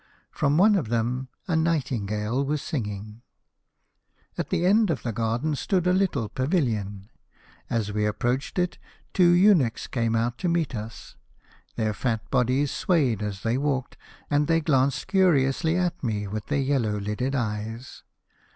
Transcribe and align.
From 0.31 0.57
one 0.57 0.73
of 0.73 0.87
them 0.89 1.27
a 1.47 1.55
nightingale 1.55 2.37
o 2.37 2.39
o 2.39 2.43
was 2.43 2.63
singing." 2.63 3.21
At 4.39 4.49
the 4.49 4.65
end 4.65 4.89
of 4.89 5.03
the 5.03 5.13
garden 5.13 5.53
stood 5.55 5.85
a 5.85 5.93
little 5.93 6.27
pavilion. 6.27 7.11
As 7.69 7.93
we 7.93 8.07
approached 8.07 8.57
it 8.57 8.79
two 9.13 9.29
eunuchs 9.29 9.85
came 9.85 10.15
out 10.15 10.39
to 10.39 10.49
meet 10.49 10.73
us. 10.73 11.15
Their 11.75 11.93
fat 11.93 12.31
bodies 12.31 12.71
swayed 12.71 13.21
as 13.21 13.43
they 13.43 13.59
walked, 13.59 13.95
and 14.27 14.47
they 14.47 14.59
glanced 14.61 15.05
curiously 15.05 15.77
at 15.77 16.03
me 16.03 16.25
with 16.25 16.47
their 16.47 16.57
yellow 16.61 16.97
lidded 16.99 17.35
eyes. 17.35 18.01